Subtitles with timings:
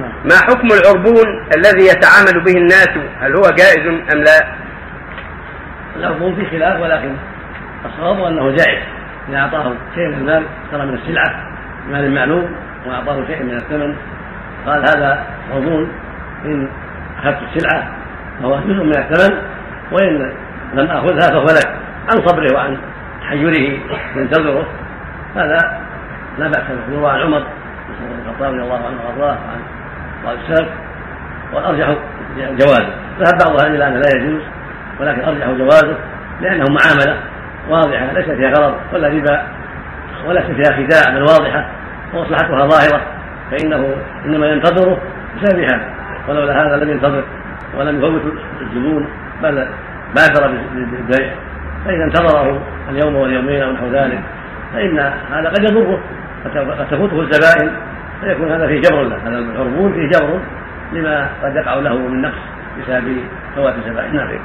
[0.00, 1.26] ما حكم العربون
[1.56, 2.88] الذي يتعامل به الناس؟
[3.20, 4.54] هل هو جائز أم لا؟
[5.96, 7.12] العربون في خلاف ولكن
[7.84, 8.82] الصواب أنه جائز.
[9.28, 11.48] إذا أعطاه شيء من المال ترى من السلعة
[11.90, 12.56] مال معلوم
[12.86, 13.96] وأعطاه شيء من الثمن.
[14.66, 15.92] قال هذا عربون
[16.44, 16.68] إن
[17.18, 17.92] أخذت السلعة
[18.42, 19.38] فهو جزء من الثمن
[19.92, 20.32] وإن
[20.74, 21.68] لم آخذها فهو لك.
[22.10, 22.78] عن صبره وعن
[23.20, 23.78] تحيره
[24.16, 24.66] ينتظره
[25.36, 25.80] هذا
[26.38, 27.08] لا بأس به.
[27.08, 27.42] عن عمر
[27.88, 29.60] بن الخطاب رضي الله عنه وأرضاه وعن
[30.24, 30.68] بعض السلف
[31.52, 31.96] والأرجح
[32.38, 32.88] جوازه.
[33.18, 34.42] ذهب بعض أهل الآن لا يجوز
[35.00, 35.96] ولكن أرجح جوازه
[36.40, 37.20] لأنه معاملة
[37.68, 39.42] واضحة ليس فيها غرض ولا ربا
[40.26, 41.68] وليس فيها خداع بل واضحة
[42.14, 43.00] ومصلحتها ظاهرة
[43.50, 44.98] فإنه إنما ينتظره
[45.36, 45.88] بسبب هذا.
[46.28, 47.24] ولولا هذا لم ينتظر
[47.78, 48.22] ولم يفوت
[48.60, 49.08] الزبون
[49.42, 49.66] بل
[50.16, 51.30] بادر بالبيع.
[51.84, 54.20] فإذا انتظره اليوم واليومين أو نحو ذلك
[54.72, 54.98] فإن
[55.32, 56.00] هذا قد يضره
[56.44, 57.70] قد تفوته الزبائن
[58.20, 60.40] فيكون هذا فيه جبر له؟ هذا العربون فيه جبر
[60.92, 62.38] لما قد يقع له من نقص
[62.78, 63.16] بسبب
[63.54, 64.38] فوات الزبائن نعم.